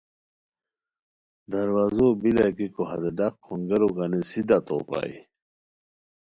دروازو 1.51 2.07
بیلہ 2.21 2.47
گیکو 2.57 2.83
ہتے 2.89 3.09
ڈاق 3.17 3.33
کھونگیرو 3.43 3.89
گانی 3.95 4.19
سیدھا 4.29 4.57
تو 4.67 4.75
پرائے 4.87 5.15